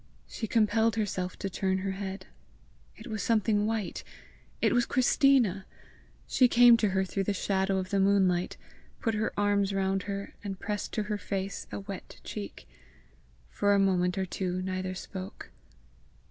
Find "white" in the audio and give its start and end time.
3.67-4.03